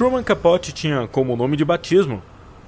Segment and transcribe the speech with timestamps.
[0.00, 2.22] Truman Capote tinha como nome de batismo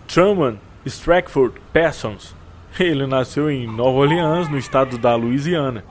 [0.07, 2.37] Truman Strackford Parsons.
[2.79, 5.83] Ele nasceu em Nova Orleans, no estado da Louisiana.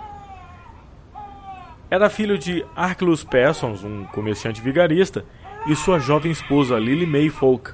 [1.90, 5.26] Era filho de Archelaus Parsons, um comerciante vigarista,
[5.66, 7.72] e sua jovem esposa Lily May Folk.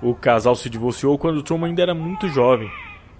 [0.00, 2.72] O casal se divorciou quando Truman ainda era muito jovem,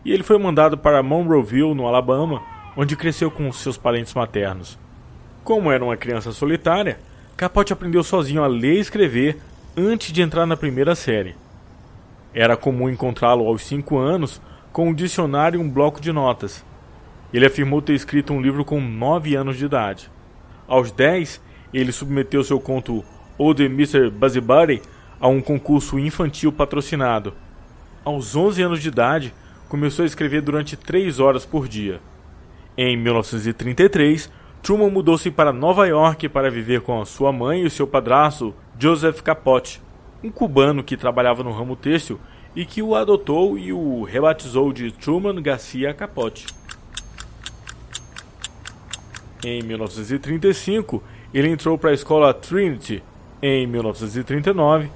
[0.02, 2.42] e ele foi mandado para Monroeville, no Alabama,
[2.74, 4.78] onde cresceu com seus parentes maternos.
[5.44, 6.98] Como era uma criança solitária,
[7.36, 9.38] Capote aprendeu sozinho a ler e escrever
[9.78, 11.36] antes de entrar na primeira série.
[12.34, 14.42] Era comum encontrá-lo aos cinco anos
[14.72, 16.64] com um dicionário e um bloco de notas.
[17.32, 20.10] Ele afirmou ter escrito um livro com nove anos de idade.
[20.66, 21.40] Aos dez,
[21.72, 23.04] ele submeteu seu conto
[23.38, 24.10] Old Mr.
[24.10, 24.82] Busybody
[25.20, 27.34] a um concurso infantil patrocinado.
[28.04, 29.32] Aos 11 anos de idade,
[29.68, 32.00] começou a escrever durante três horas por dia.
[32.76, 38.54] Em 1933, Truman mudou-se para Nova York para viver com sua mãe e seu padrasto,
[38.80, 39.82] Joseph Capote,
[40.22, 42.20] um cubano que trabalhava no ramo têxtil
[42.54, 46.46] e que o adotou e o rebatizou de Truman Garcia Capote.
[49.44, 51.02] Em 1935,
[51.34, 53.02] ele entrou para a escola Trinity.
[53.42, 54.90] Em 1939,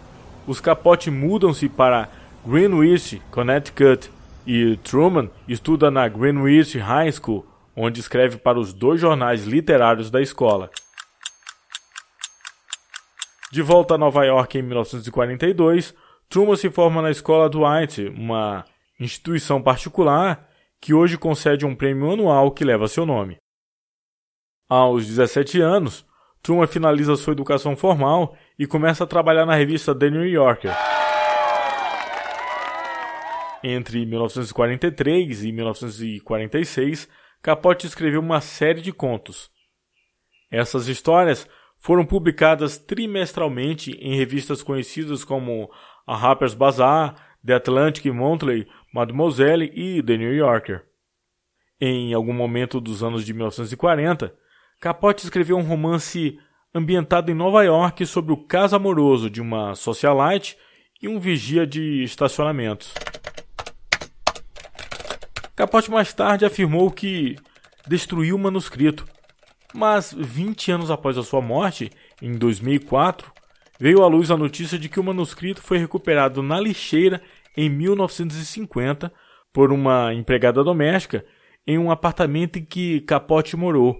[0.47, 2.09] os Capote mudam-se para
[2.47, 4.11] Greenwich, Connecticut,
[4.47, 7.47] e Truman estuda na Greenwich High School,
[7.77, 10.71] onde escreve para os dois jornais literários da escola.
[13.53, 15.95] De volta a Nova York em 1942,
[16.27, 18.65] Truman se forma na escola Dwight, uma
[18.99, 20.49] instituição particular
[20.81, 23.37] que hoje concede um prêmio anual que leva seu nome.
[24.67, 26.03] Aos 17 anos,
[26.43, 30.73] Truman finaliza sua educação formal e começa a trabalhar na revista The New Yorker.
[33.63, 37.07] Entre 1943 e 1946,
[37.43, 39.51] Capote escreveu uma série de contos.
[40.51, 41.47] Essas histórias
[41.83, 45.69] foram publicadas trimestralmente em revistas conhecidas como
[46.07, 50.85] a Harper's Bazaar, The Atlantic Monthly, Mademoiselle e The New Yorker.
[51.81, 54.33] Em algum momento dos anos de 1940,
[54.79, 56.39] Capote escreveu um romance
[56.73, 60.57] ambientado em Nova York sobre o caso amoroso de uma socialite
[61.03, 62.95] e um vigia de estacionamentos.
[65.57, 67.35] Capote mais tarde afirmou que
[67.89, 69.05] destruiu o manuscrito,
[69.75, 71.91] mas 20 anos após a sua morte,
[72.21, 73.33] em 2004,
[73.79, 77.21] veio à luz a notícia de que o manuscrito foi recuperado na lixeira
[77.57, 79.13] em 1950
[79.53, 81.25] por uma empregada doméstica
[81.67, 83.99] em um apartamento em que Capote morou.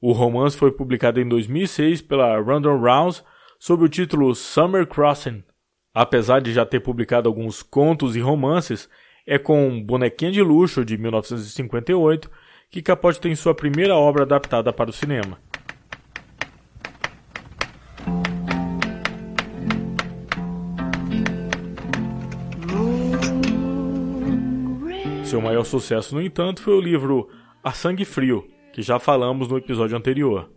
[0.00, 3.22] O romance foi publicado em 2006 pela Random House
[3.58, 5.44] sob o título Summer Crossing.
[5.92, 8.88] Apesar de já ter publicado alguns contos e romances,
[9.26, 12.30] é com Bonequinha de Luxo, de 1958,
[12.70, 15.38] que Capote tem sua primeira obra adaptada para o cinema.
[25.24, 27.28] Seu maior sucesso, no entanto, foi o livro
[27.62, 30.48] A Sangue Frio, que já falamos no episódio anterior,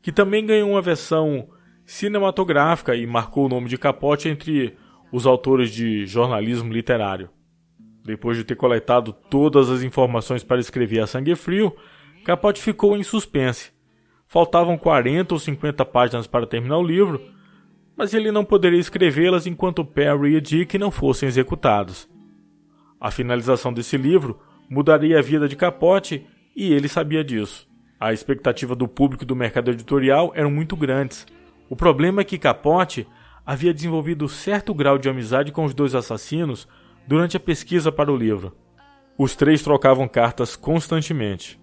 [0.00, 1.48] que também ganhou uma versão
[1.84, 4.76] cinematográfica e marcou o nome de Capote entre
[5.12, 7.30] os autores de jornalismo literário.
[8.04, 11.74] Depois de ter coletado todas as informações para escrever A Sangue Frio,
[12.24, 13.70] Capote ficou em suspense.
[14.26, 17.20] Faltavam 40 ou 50 páginas para terminar o livro,
[17.96, 22.08] mas ele não poderia escrevê-las enquanto Perry e Dick não fossem executados.
[23.00, 24.40] A finalização desse livro
[24.70, 26.26] mudaria a vida de Capote
[26.56, 27.68] e ele sabia disso.
[28.00, 31.26] A expectativa do público do mercado editorial eram muito grandes.
[31.68, 33.06] O problema é que Capote
[33.44, 36.66] havia desenvolvido certo grau de amizade com os dois assassinos
[37.06, 38.56] durante a pesquisa para o livro.
[39.18, 41.60] Os três trocavam cartas constantemente.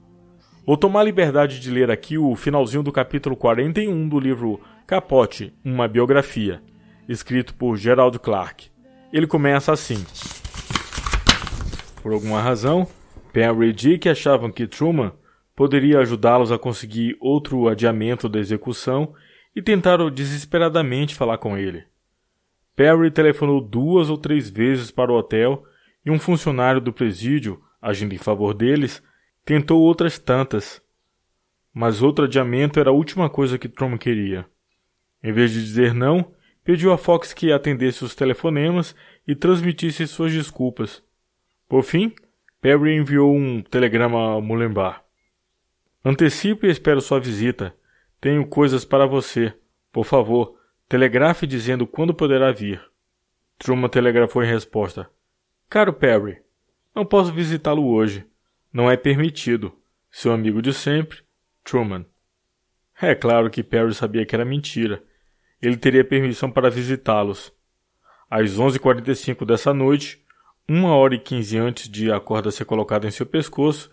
[0.66, 5.54] Vou tomar a liberdade de ler aqui o finalzinho do capítulo 41 do livro Capote,
[5.66, 6.62] uma biografia,
[7.08, 8.70] escrito por Gerald Clark.
[9.12, 10.06] Ele começa assim:
[12.04, 12.88] Por alguma razão,
[13.34, 15.12] Perry e Dick achavam que Truman
[15.56, 19.14] poderia ajudá-los a conseguir outro adiamento da execução
[19.56, 21.84] e tentaram desesperadamente falar com ele.
[22.80, 25.66] Perry telefonou duas ou três vezes para o hotel
[26.06, 29.04] e um funcionário do presídio, agindo em favor deles,
[29.44, 30.82] tentou outras tantas.
[31.74, 34.46] Mas outro adiamento era a última coisa que Truman queria.
[35.22, 36.32] Em vez de dizer não,
[36.64, 38.96] pediu a Fox que atendesse os telefonemas
[39.28, 41.04] e transmitisse suas desculpas.
[41.68, 42.16] Por fim,
[42.62, 45.04] Perry enviou um telegrama a Mullenbar.
[46.06, 47.76] Antecipe e espero sua visita.
[48.22, 49.54] Tenho coisas para você.
[49.92, 50.58] Por favor,
[50.90, 52.84] Telegrafe dizendo quando poderá vir.
[53.60, 55.08] Truman telegrafou em resposta:
[55.70, 56.42] Caro Perry,
[56.96, 58.26] não posso visitá-lo hoje.
[58.74, 59.72] Não é permitido.
[60.10, 61.20] Seu amigo de sempre,
[61.64, 62.08] Truman.
[63.00, 65.04] É claro que Perry sabia que era mentira.
[65.62, 67.54] ele teria permissão para visitá-los.
[68.28, 70.26] Às 11h45 dessa noite,
[70.68, 73.92] uma hora e quinze antes de a corda ser colocada em seu pescoço,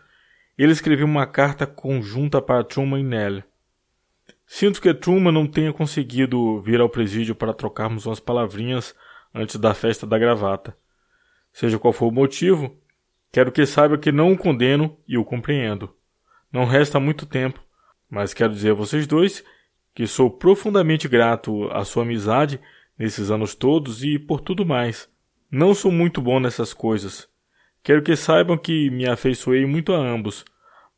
[0.57, 3.45] ele escreveu uma carta conjunta para Truman e Nelly.
[4.47, 8.95] Sinto que Truman não tenha conseguido vir ao presídio para trocarmos umas palavrinhas
[9.35, 10.77] antes da festa da gravata.
[11.53, 12.77] Seja qual for o motivo,
[13.33, 15.93] quero que saiba que não o condeno e o compreendo.
[16.53, 17.61] Não resta muito tempo,
[18.09, 19.45] mas quero dizer a vocês dois
[19.93, 22.61] que sou profundamente grato à sua amizade
[22.99, 25.09] nesses anos todos e por tudo mais.
[25.51, 27.29] Não sou muito bom nessas coisas.
[27.83, 30.45] Quero que saibam que me afeiçoei muito a ambos,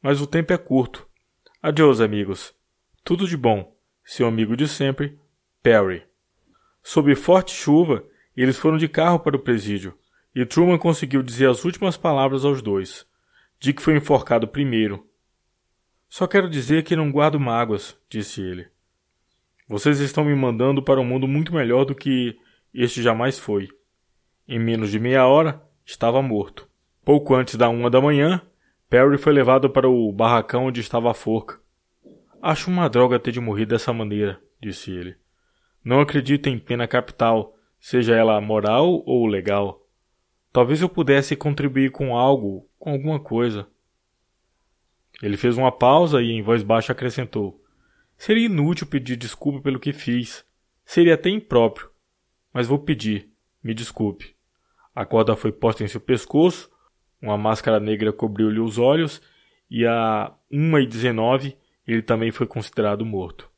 [0.03, 1.07] mas o tempo é curto.
[1.63, 2.58] Adeus, amigos.
[3.09, 3.75] Tudo de bom.
[4.05, 5.19] Seu amigo de sempre,
[5.63, 6.03] Perry.
[6.83, 8.05] Sob forte chuva,
[8.37, 9.97] eles foram de carro para o presídio,
[10.35, 13.07] e Truman conseguiu dizer as últimas palavras aos dois.
[13.59, 15.09] Dick foi enforcado primeiro.
[16.07, 18.69] Só quero dizer que não guardo mágoas, disse ele.
[19.67, 22.37] Vocês estão me mandando para um mundo muito melhor do que
[22.75, 23.71] este jamais foi.
[24.47, 26.69] Em menos de meia hora, estava morto.
[27.03, 28.43] Pouco antes da uma da manhã,
[28.87, 31.67] Perry foi levado para o barracão onde estava a forca.
[32.41, 35.17] Acho uma droga ter de morrer dessa maneira, disse ele.
[35.85, 39.85] Não acredito em pena capital, seja ela moral ou legal.
[40.53, 43.67] Talvez eu pudesse contribuir com algo, com alguma coisa.
[45.21, 47.61] Ele fez uma pausa e em voz baixa acrescentou:
[48.17, 50.45] Seria inútil pedir desculpa pelo que fiz.
[50.85, 51.91] Seria até impróprio.
[52.53, 53.31] Mas vou pedir.
[53.63, 54.37] Me desculpe.
[54.95, 56.71] A corda foi posta em seu pescoço,
[57.21, 59.21] uma máscara negra cobriu-lhe os olhos
[59.69, 61.57] e a 1h19
[61.93, 63.49] ele também foi considerado morto.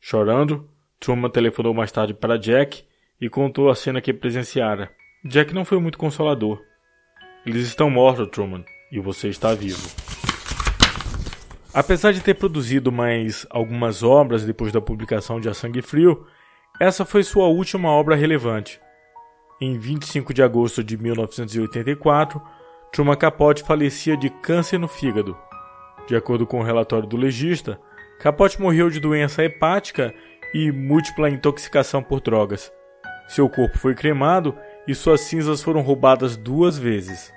[0.00, 0.68] Chorando,
[0.98, 2.84] Truman telefonou mais tarde para Jack
[3.20, 4.90] e contou a cena que presenciara.
[5.24, 6.62] Jack não foi muito consolador.
[7.44, 9.88] Eles estão mortos, Truman, e você está vivo.
[11.72, 16.26] Apesar de ter produzido mais algumas obras depois da publicação de A Sangue Frio,
[16.80, 18.80] essa foi sua última obra relevante.
[19.60, 22.40] Em 25 de agosto de 1984,
[22.90, 25.36] Truman Capote falecia de câncer no fígado.
[26.10, 27.78] De acordo com o relatório do legista,
[28.18, 30.12] Capote morreu de doença hepática
[30.52, 32.72] e múltipla intoxicação por drogas.
[33.28, 34.52] Seu corpo foi cremado
[34.88, 37.32] e suas cinzas foram roubadas duas vezes.